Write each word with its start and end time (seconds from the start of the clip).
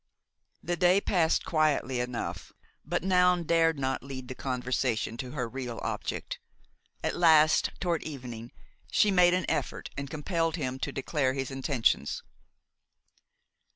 The 0.63 0.75
day 0.75 0.99
passed 0.99 1.45
quietly 1.45 1.99
enough, 1.99 2.51
but 2.83 3.03
Noun 3.03 3.43
dared 3.43 3.77
not 3.77 4.01
lead 4.01 4.29
the 4.29 4.33
conversation 4.33 5.15
to 5.17 5.29
her 5.33 5.47
real 5.47 5.79
object. 5.83 6.39
At 7.03 7.15
last, 7.17 7.69
toward 7.79 8.01
evening, 8.01 8.51
she 8.89 9.11
made 9.11 9.35
an 9.35 9.45
effort 9.47 9.91
and 9.95 10.09
compelled 10.09 10.55
him 10.55 10.79
to 10.79 10.91
declare 10.91 11.33
his 11.33 11.51
intentions. 11.51 12.23